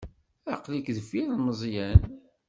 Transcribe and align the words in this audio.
Aql-ik 0.53 0.87
deffir 0.97 1.27
n 1.31 1.39
Meẓyan. 1.45 2.01